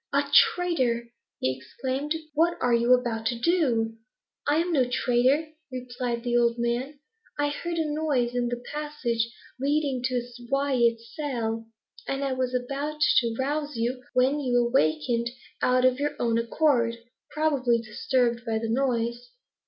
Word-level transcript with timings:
"Ah 0.11 0.27
traitor!" 0.33 1.09
he 1.39 1.55
exclaimed; 1.55 2.15
"what 2.33 2.57
are 2.59 2.73
you 2.73 2.91
about 2.95 3.27
to 3.27 3.35
do?" 3.37 3.97
"I 4.47 4.55
am 4.55 4.73
no 4.73 4.89
traitor," 4.89 5.51
replied 5.71 6.23
the 6.23 6.35
old 6.35 6.57
man. 6.57 6.97
"I 7.37 7.49
heard 7.49 7.77
a 7.77 7.85
noise 7.87 8.33
in 8.33 8.47
the 8.49 8.63
passage 8.73 9.31
leading 9.59 10.01
to 10.05 10.23
Wyat's 10.49 11.15
cell, 11.15 11.67
and 12.07 12.35
was 12.35 12.55
about 12.55 12.99
to 13.17 13.35
rouse 13.37 13.75
you, 13.75 14.01
when 14.15 14.39
you 14.39 14.57
awakened 14.65 15.29
of 15.61 15.99
your 15.99 16.15
own 16.17 16.39
accord, 16.39 16.97
probably 17.29 17.77
disturbed 17.79 18.43
by 18.43 18.57
the 18.57 18.69
noise." 18.69 19.29